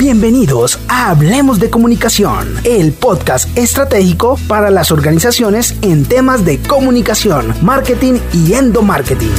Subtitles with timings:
[0.00, 7.54] Bienvenidos a Hablemos de Comunicación, el podcast estratégico para las organizaciones en temas de comunicación,
[7.60, 9.34] marketing y endomarketing.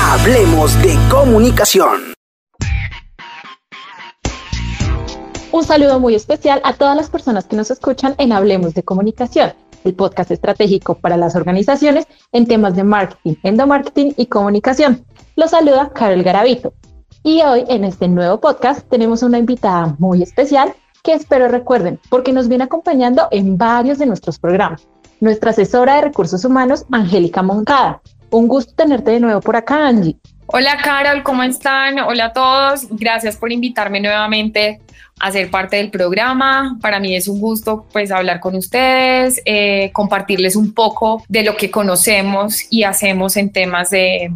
[0.00, 2.14] Hablemos de Comunicación.
[5.52, 9.52] Un saludo muy especial a todas las personas que nos escuchan en Hablemos de Comunicación,
[9.84, 15.04] el podcast estratégico para las organizaciones en temas de marketing, endomarketing y comunicación.
[15.36, 16.72] Los saluda Carol Garavito.
[17.26, 20.72] Y hoy en este nuevo podcast tenemos una invitada muy especial
[21.02, 24.86] que espero recuerden porque nos viene acompañando en varios de nuestros programas.
[25.18, 28.00] Nuestra asesora de recursos humanos, Angélica Moncada.
[28.30, 30.16] Un gusto tenerte de nuevo por acá, Angie.
[30.46, 31.98] Hola Carol, ¿cómo están?
[31.98, 32.86] Hola a todos.
[32.90, 34.80] Gracias por invitarme nuevamente
[35.18, 36.78] a ser parte del programa.
[36.80, 41.56] Para mí es un gusto pues hablar con ustedes, eh, compartirles un poco de lo
[41.56, 44.30] que conocemos y hacemos en temas de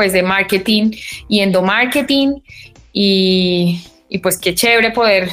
[0.00, 0.92] pues de marketing
[1.28, 2.42] y endomarketing
[2.90, 5.28] y, y pues qué chévere poder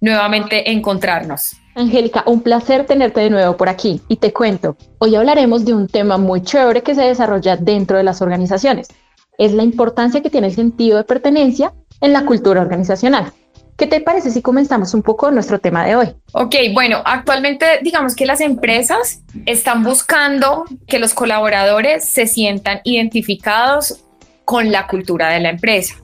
[0.00, 1.52] nuevamente encontrarnos.
[1.76, 5.86] Angélica, un placer tenerte de nuevo por aquí y te cuento, hoy hablaremos de un
[5.86, 8.88] tema muy chévere que se desarrolla dentro de las organizaciones.
[9.38, 13.32] Es la importancia que tiene el sentido de pertenencia en la cultura organizacional.
[13.80, 16.08] ¿Qué te parece si comenzamos un poco nuestro tema de hoy?
[16.32, 24.04] Ok, bueno, actualmente digamos que las empresas están buscando que los colaboradores se sientan identificados
[24.50, 25.94] con la cultura de la empresa.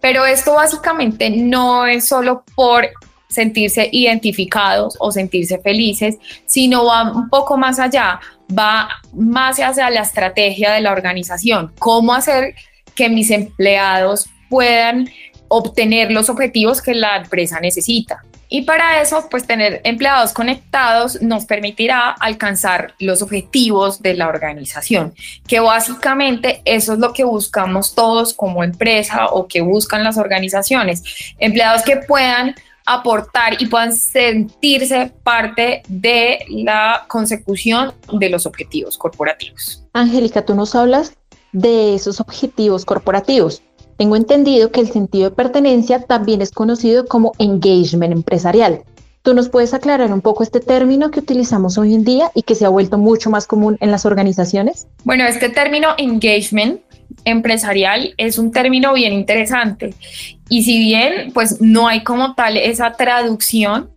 [0.00, 2.88] Pero esto básicamente no es solo por
[3.28, 8.20] sentirse identificados o sentirse felices, sino va un poco más allá,
[8.58, 12.54] va más hacia la estrategia de la organización, cómo hacer
[12.94, 15.10] que mis empleados puedan
[15.48, 18.24] obtener los objetivos que la empresa necesita.
[18.54, 25.12] Y para eso, pues tener empleados conectados nos permitirá alcanzar los objetivos de la organización,
[25.48, 31.02] que básicamente eso es lo que buscamos todos como empresa o que buscan las organizaciones,
[31.40, 32.54] empleados que puedan
[32.86, 39.82] aportar y puedan sentirse parte de la consecución de los objetivos corporativos.
[39.94, 41.16] Angélica, tú nos hablas
[41.50, 43.62] de esos objetivos corporativos.
[43.96, 48.82] Tengo entendido que el sentido de pertenencia también es conocido como engagement empresarial.
[49.22, 52.54] ¿Tú nos puedes aclarar un poco este término que utilizamos hoy en día y que
[52.54, 54.86] se ha vuelto mucho más común en las organizaciones?
[55.04, 56.80] Bueno, este término engagement
[57.24, 59.94] empresarial es un término bien interesante
[60.48, 63.90] y si bien pues no hay como tal esa traducción,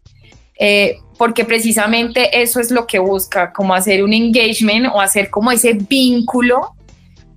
[0.60, 5.52] eh, porque precisamente eso es lo que busca, como hacer un engagement o hacer como
[5.52, 6.74] ese vínculo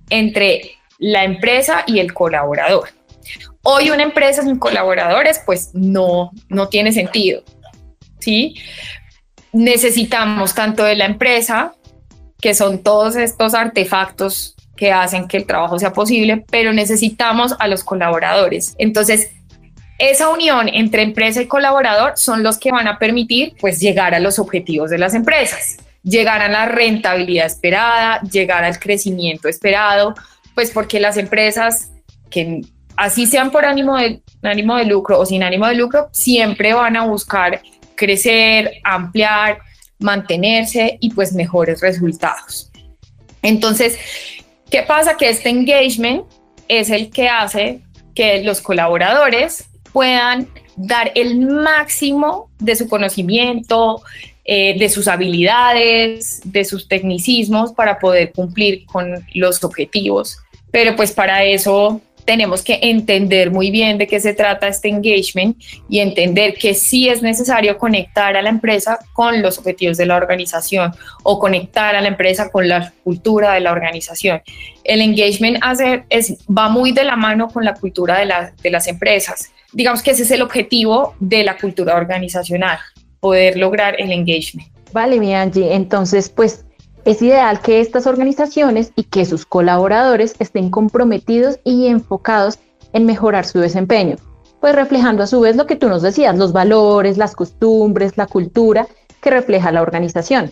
[0.09, 2.89] entre la empresa y el colaborador.
[3.63, 7.43] Hoy una empresa sin colaboradores pues no, no tiene sentido.
[8.19, 8.55] ¿sí?
[9.51, 11.73] Necesitamos tanto de la empresa,
[12.39, 17.67] que son todos estos artefactos que hacen que el trabajo sea posible, pero necesitamos a
[17.67, 18.75] los colaboradores.
[18.77, 19.31] Entonces,
[19.97, 24.19] esa unión entre empresa y colaborador son los que van a permitir pues llegar a
[24.19, 30.15] los objetivos de las empresas, llegar a la rentabilidad esperada, llegar al crecimiento esperado,
[30.61, 31.91] pues porque las empresas
[32.29, 32.61] que
[32.95, 36.95] así sean por ánimo de, ánimo de lucro o sin ánimo de lucro, siempre van
[36.95, 37.63] a buscar
[37.95, 39.57] crecer, ampliar,
[39.97, 42.69] mantenerse y pues mejores resultados.
[43.41, 43.97] Entonces,
[44.69, 45.17] ¿qué pasa?
[45.17, 46.25] Que este engagement
[46.67, 47.81] es el que hace
[48.13, 54.03] que los colaboradores puedan dar el máximo de su conocimiento,
[54.45, 60.37] eh, de sus habilidades, de sus tecnicismos para poder cumplir con los objetivos.
[60.71, 65.57] Pero pues para eso tenemos que entender muy bien de qué se trata este engagement
[65.89, 70.15] y entender que sí es necesario conectar a la empresa con los objetivos de la
[70.15, 70.93] organización
[71.23, 74.41] o conectar a la empresa con la cultura de la organización.
[74.83, 78.87] El engagement hace, es, va muy de la mano con la cultura de, de las
[78.87, 79.51] empresas.
[79.73, 82.77] Digamos que ese es el objetivo de la cultura organizacional
[83.19, 84.67] poder lograr el engagement.
[84.91, 86.65] Vale, mi Angie, entonces pues
[87.05, 92.59] es ideal que estas organizaciones y que sus colaboradores estén comprometidos y enfocados
[92.93, 94.17] en mejorar su desempeño,
[94.59, 98.27] pues reflejando a su vez lo que tú nos decías, los valores, las costumbres, la
[98.27, 98.87] cultura
[99.21, 100.51] que refleja la organización.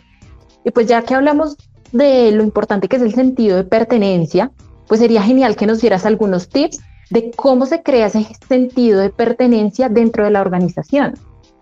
[0.64, 1.58] Y pues ya que hablamos
[1.92, 4.52] de lo importante que es el sentido de pertenencia,
[4.88, 6.80] pues sería genial que nos dieras algunos tips
[7.10, 11.14] de cómo se crea ese sentido de pertenencia dentro de la organización.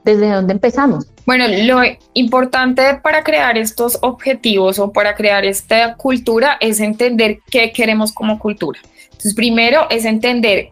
[0.08, 1.06] ¿Desde dónde empezamos?
[1.26, 1.82] Bueno, lo
[2.14, 8.40] importante para crear estos objetivos o para crear esta cultura es entender qué queremos como
[8.40, 8.80] cultura.
[9.04, 10.70] Entonces, primero es entender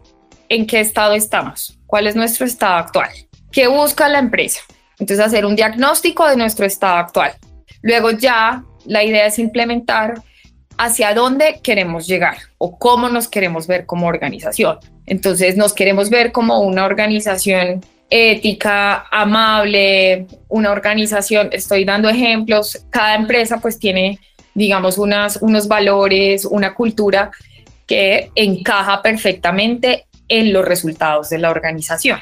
[0.48, 3.10] en qué estado estamos, cuál es nuestro estado actual,
[3.52, 4.60] qué busca la empresa.
[4.98, 7.32] Entonces, hacer un diagnóstico de nuestro estado actual.
[7.82, 10.14] Luego ya la idea es implementar
[10.78, 14.78] hacia dónde queremos llegar o cómo nos queremos ver como organización.
[15.04, 23.14] Entonces, nos queremos ver como una organización ética, amable, una organización, estoy dando ejemplos, cada
[23.14, 24.18] empresa pues tiene,
[24.54, 27.30] digamos, unas, unos valores, una cultura
[27.86, 32.20] que encaja perfectamente en los resultados de la organización.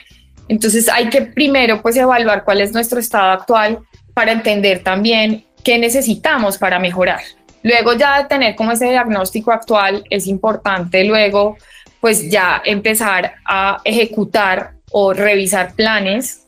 [0.48, 3.78] Entonces hay que primero pues evaluar cuál es nuestro estado actual
[4.12, 7.20] para entender también qué necesitamos para mejorar.
[7.62, 11.56] Luego ya de tener como ese diagnóstico actual es importante luego
[12.00, 16.46] pues ya empezar a ejecutar o revisar planes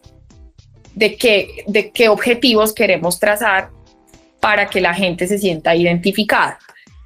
[0.95, 3.71] de qué, de qué objetivos queremos trazar
[4.39, 6.57] para que la gente se sienta identificada.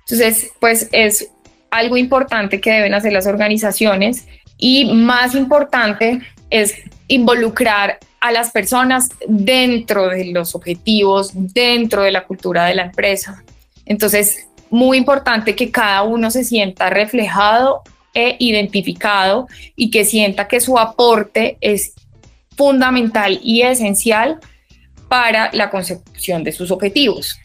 [0.00, 1.30] Entonces, pues es
[1.70, 4.26] algo importante que deben hacer las organizaciones
[4.58, 6.20] y más importante
[6.50, 6.74] es
[7.08, 13.42] involucrar a las personas dentro de los objetivos, dentro de la cultura de la empresa.
[13.86, 17.82] Entonces, muy importante que cada uno se sienta reflejado
[18.14, 19.46] e identificado
[19.76, 21.94] y que sienta que su aporte es
[22.56, 24.38] fundamental y esencial
[25.08, 27.38] para la consecución de sus objetivos.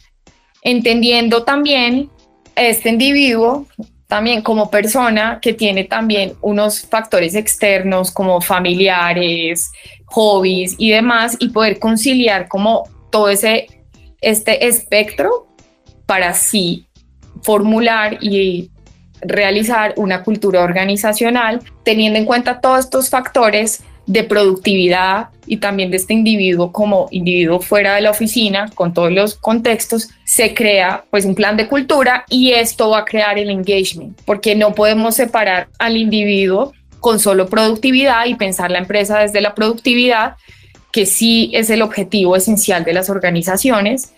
[0.62, 2.10] Entendiendo también
[2.54, 3.66] este individuo
[4.06, 9.70] también como persona que tiene también unos factores externos como familiares,
[10.06, 13.66] hobbies y demás y poder conciliar como todo ese
[14.20, 15.48] este espectro
[16.06, 16.86] para sí
[17.42, 18.70] formular y
[19.22, 25.96] realizar una cultura organizacional teniendo en cuenta todos estos factores de productividad y también de
[25.96, 31.24] este individuo como individuo fuera de la oficina, con todos los contextos, se crea pues
[31.24, 35.68] un plan de cultura y esto va a crear el engagement, porque no podemos separar
[35.78, 40.36] al individuo con solo productividad y pensar la empresa desde la productividad,
[40.92, 44.12] que sí es el objetivo esencial de las organizaciones,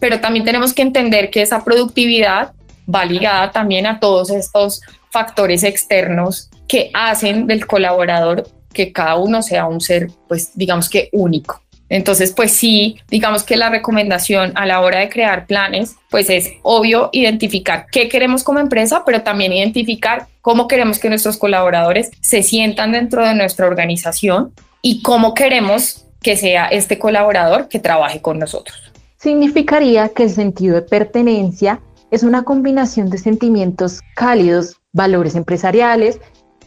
[0.00, 2.52] pero también tenemos que entender que esa productividad
[2.92, 9.42] va ligada también a todos estos factores externos que hacen del colaborador que cada uno
[9.42, 11.62] sea un ser, pues digamos que único.
[11.88, 16.50] Entonces, pues sí, digamos que la recomendación a la hora de crear planes, pues es
[16.62, 22.42] obvio identificar qué queremos como empresa, pero también identificar cómo queremos que nuestros colaboradores se
[22.42, 24.52] sientan dentro de nuestra organización
[24.82, 28.76] y cómo queremos que sea este colaborador que trabaje con nosotros.
[29.18, 36.20] Significaría que el sentido de pertenencia es una combinación de sentimientos cálidos, valores empresariales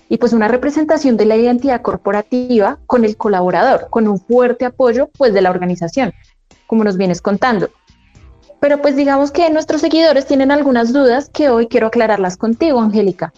[0.09, 5.09] y pues una representación de la identidad corporativa con el colaborador, con un fuerte apoyo
[5.17, 6.13] pues de la organización,
[6.65, 7.69] como nos vienes contando.
[8.59, 13.31] Pero pues digamos que nuestros seguidores tienen algunas dudas que hoy quiero aclararlas contigo, Angélica.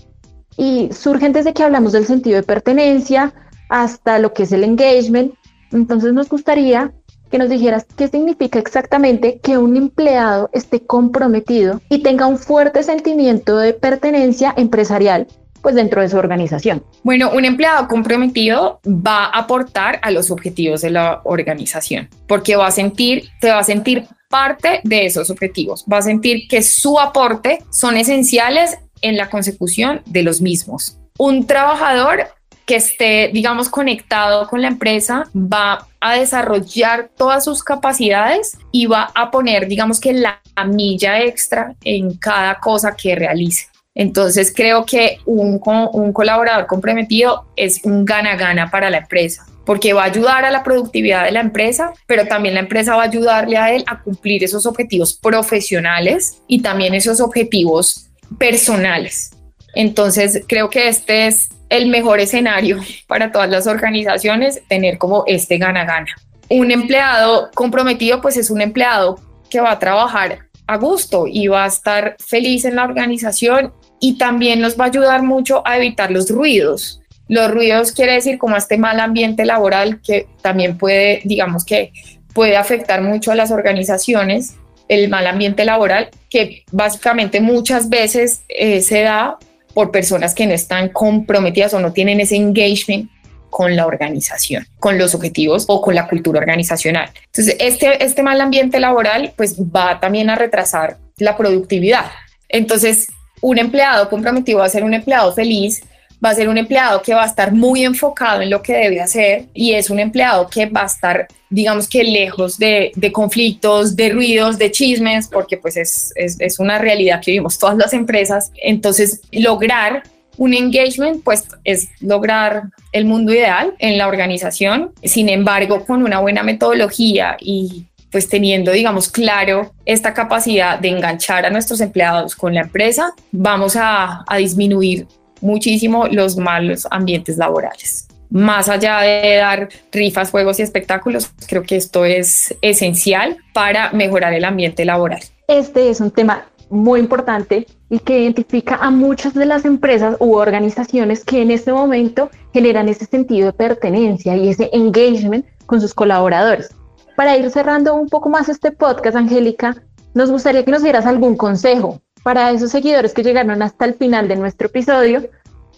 [0.56, 3.34] Y surgen desde que hablamos del sentido de pertenencia
[3.70, 5.34] hasta lo que es el engagement.
[5.72, 6.94] Entonces nos gustaría
[7.30, 12.84] que nos dijeras qué significa exactamente que un empleado esté comprometido y tenga un fuerte
[12.84, 15.28] sentimiento de pertenencia empresarial
[15.62, 16.84] pues dentro de su organización.
[17.04, 22.68] Bueno, un empleado comprometido va a aportar a los objetivos de la organización, porque va
[22.68, 27.00] a sentir, se va a sentir parte de esos objetivos, va a sentir que su
[27.00, 30.98] aporte son esenciales en la consecución de los mismos.
[31.18, 32.28] Un trabajador
[32.70, 39.10] que esté, digamos, conectado con la empresa, va a desarrollar todas sus capacidades y va
[39.16, 43.66] a poner, digamos que la milla extra en cada cosa que realice.
[43.96, 50.04] Entonces creo que un, un colaborador comprometido es un gana-gana para la empresa porque va
[50.04, 53.58] a ayudar a la productividad de la empresa, pero también la empresa va a ayudarle
[53.58, 59.32] a él a cumplir esos objetivos profesionales y también esos objetivos personales.
[59.74, 65.58] Entonces creo que este es el mejor escenario para todas las organizaciones, tener como este
[65.58, 66.16] gana-gana.
[66.50, 71.64] Un empleado comprometido pues es un empleado que va a trabajar a gusto y va
[71.64, 76.12] a estar feliz en la organización y también nos va a ayudar mucho a evitar
[76.12, 77.02] los ruidos.
[77.28, 81.92] Los ruidos quiere decir como este mal ambiente laboral que también puede, digamos que
[82.34, 84.56] puede afectar mucho a las organizaciones,
[84.88, 89.38] el mal ambiente laboral que básicamente muchas veces eh, se da
[89.80, 93.10] por personas que no están comprometidas o no tienen ese engagement
[93.50, 97.10] con la organización, con los objetivos o con la cultura organizacional.
[97.28, 102.08] Entonces, este, este mal ambiente laboral pues va también a retrasar la productividad.
[102.50, 103.08] Entonces,
[103.40, 105.82] un empleado comprometido va a ser un empleado feliz,
[106.24, 109.02] va a ser un empleado que va a estar muy enfocado en lo que debe
[109.02, 114.10] hacer y es un empleado que va a estar, digamos que lejos de, conflictos, de
[114.10, 118.52] ruidos, de chismes, porque pues es, es, una realidad que vivimos todas las empresas.
[118.62, 120.04] Entonces, lograr
[120.38, 124.92] un engagement, pues es lograr el mundo ideal en la organización.
[125.04, 131.46] Sin embargo, con una buena metodología y pues teniendo, digamos, claro esta capacidad de enganchar
[131.46, 135.06] a nuestros empleados con la empresa, vamos a, a disminuir
[135.42, 138.08] muchísimo los malos ambientes laborales.
[138.32, 144.34] más allá de dar rifas, juegos y espectáculos, creo que esto es esencial para mejorar
[144.34, 145.22] el ambiente laboral.
[145.48, 150.36] Este es un tema muy importante y que identifica a muchas de las empresas u
[150.36, 155.94] organizaciones que en este momento generan ese sentido de pertenencia y ese engagement con sus
[155.94, 156.70] colaboradores.
[157.16, 159.76] Para ir cerrando un poco más este podcast, Angélica,
[160.14, 164.28] nos gustaría que nos dieras algún consejo para esos seguidores que llegaron hasta el final
[164.28, 165.30] de nuestro episodio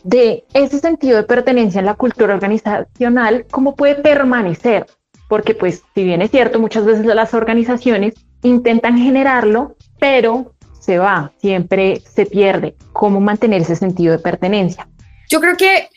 [0.04, 4.88] de ese sentido de pertenencia en la cultura organizacional, cómo puede permanecer.
[5.28, 11.32] Porque pues si bien es cierto, muchas veces las organizaciones intentan generarlo, pero se va,
[11.40, 12.76] siempre se pierde.
[12.92, 14.88] ¿Cómo mantener ese sentido de pertenencia?
[15.30, 15.90] Yo creo que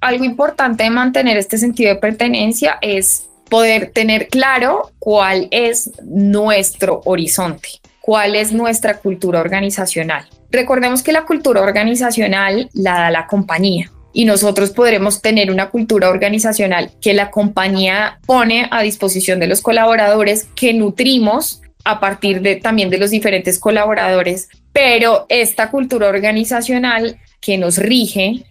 [0.00, 7.00] algo importante de mantener este sentido de pertenencia es poder tener claro cuál es nuestro
[7.04, 7.68] horizonte,
[8.06, 10.26] cuál es nuestra cultura organizacional.
[10.52, 16.08] Recordemos que la cultura organizacional la da la compañía y nosotros podremos tener una cultura
[16.08, 22.54] organizacional que la compañía pone a disposición de los colaboradores que nutrimos a partir de
[22.54, 28.44] también de los diferentes colaboradores, pero esta cultura organizacional que nos rige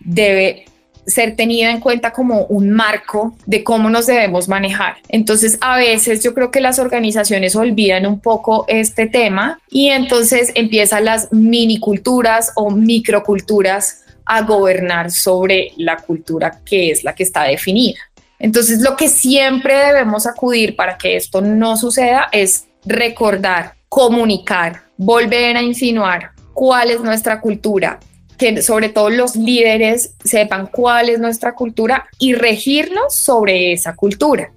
[0.00, 0.66] debe
[1.06, 4.96] ser tenida en cuenta como un marco de cómo nos debemos manejar.
[5.08, 10.52] Entonces, a veces yo creo que las organizaciones olvidan un poco este tema y entonces
[10.54, 17.44] empiezan las miniculturas o microculturas a gobernar sobre la cultura que es la que está
[17.44, 17.98] definida.
[18.38, 25.56] Entonces, lo que siempre debemos acudir para que esto no suceda es recordar, comunicar, volver
[25.56, 28.00] a insinuar cuál es nuestra cultura,
[28.40, 34.50] que sobre todo los líderes sepan cuál es nuestra cultura y regirnos sobre esa cultura.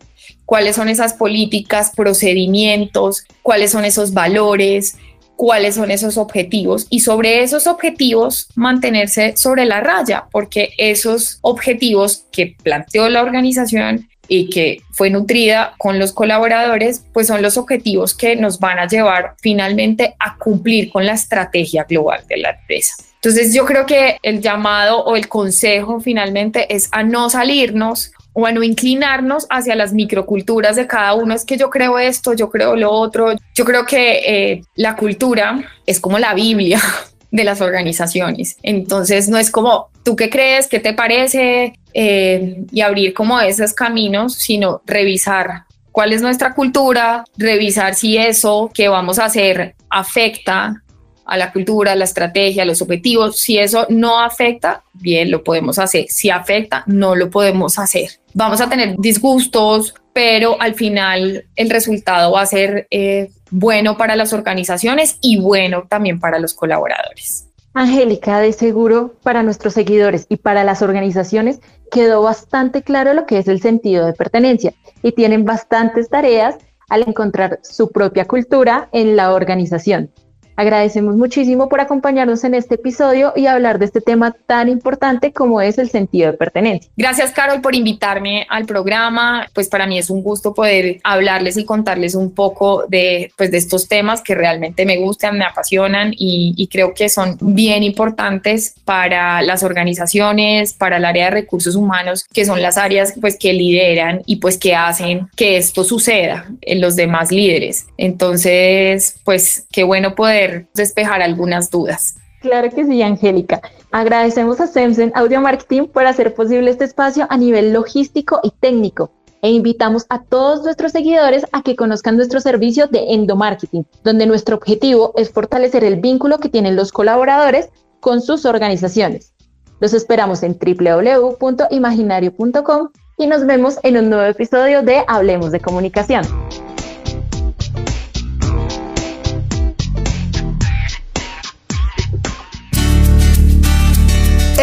[0.45, 4.95] Cuáles son esas políticas, procedimientos, cuáles son esos valores,
[5.35, 12.25] cuáles son esos objetivos y sobre esos objetivos mantenerse sobre la raya, porque esos objetivos
[12.31, 18.15] que planteó la organización y que fue nutrida con los colaboradores, pues son los objetivos
[18.15, 22.95] que nos van a llevar finalmente a cumplir con la estrategia global de la empresa.
[23.15, 28.47] Entonces yo creo que el llamado o el consejo finalmente es a no salirnos o
[28.47, 31.35] a no inclinarnos hacia las microculturas de cada uno.
[31.35, 33.35] Es que yo creo esto, yo creo lo otro.
[33.53, 36.81] Yo creo que eh, la cultura es como la Biblia
[37.31, 38.57] de las organizaciones.
[38.63, 40.67] Entonces no es como, ¿tú qué crees?
[40.67, 41.73] ¿Qué te parece?
[41.93, 48.71] Eh, y abrir como esos caminos, sino revisar cuál es nuestra cultura, revisar si eso
[48.73, 50.83] que vamos a hacer afecta
[51.25, 53.39] a la cultura, a la estrategia, a los objetivos.
[53.39, 56.07] Si eso no afecta, bien, lo podemos hacer.
[56.09, 58.09] Si afecta, no lo podemos hacer.
[58.33, 64.15] Vamos a tener disgustos, pero al final el resultado va a ser eh, bueno para
[64.15, 67.47] las organizaciones y bueno también para los colaboradores.
[67.75, 71.59] Angélica, de seguro para nuestros seguidores y para las organizaciones
[71.91, 76.57] quedó bastante claro lo que es el sentido de pertenencia y tienen bastantes tareas
[76.89, 80.11] al encontrar su propia cultura en la organización.
[80.55, 85.62] Agradecemos muchísimo por acompañarnos en este episodio y hablar de este tema tan importante como
[85.62, 86.91] es el sentido de pertenencia.
[86.95, 89.48] Gracias, Carol, por invitarme al programa.
[89.53, 93.57] Pues para mí es un gusto poder hablarles y contarles un poco de, pues, de
[93.57, 98.75] estos temas que realmente me gustan, me apasionan y, y creo que son bien importantes
[98.86, 103.53] para las organizaciones, para el área de recursos humanos, que son las áreas pues, que
[103.53, 107.88] lideran y pues que hacen que esto suceda en los demás líderes.
[107.98, 112.15] Entonces, pues qué bueno poder despejar algunas dudas.
[112.41, 113.62] Claro que sí, Angélica.
[113.91, 119.12] Agradecemos a Semsen Audio Marketing por hacer posible este espacio a nivel logístico y técnico
[119.41, 124.55] e invitamos a todos nuestros seguidores a que conozcan nuestro servicio de endomarketing, donde nuestro
[124.55, 127.69] objetivo es fortalecer el vínculo que tienen los colaboradores
[128.00, 129.33] con sus organizaciones.
[129.79, 136.42] Los esperamos en www.imaginario.com y nos vemos en un nuevo episodio de Hablemos de Comunicación.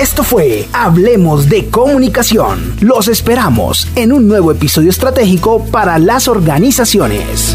[0.01, 2.75] Esto fue Hablemos de Comunicación.
[2.81, 7.55] Los esperamos en un nuevo episodio estratégico para las organizaciones.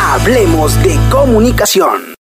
[0.00, 2.14] Hablemos de Comunicación.